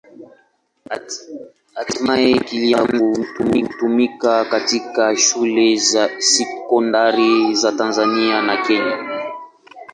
[1.77, 8.97] Hatimaye kilianza kutumika katika shule za sekondari za Tanzania na Kenya.